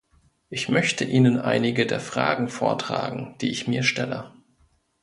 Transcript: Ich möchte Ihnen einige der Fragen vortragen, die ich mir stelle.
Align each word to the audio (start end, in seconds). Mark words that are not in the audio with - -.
Ich 0.49 0.67
möchte 0.67 1.05
Ihnen 1.05 1.37
einige 1.37 1.85
der 1.85 1.99
Fragen 1.99 2.47
vortragen, 2.47 3.35
die 3.39 3.49
ich 3.51 3.67
mir 3.67 3.83
stelle. 3.83 4.33